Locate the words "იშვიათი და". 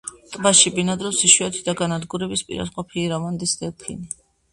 1.27-1.75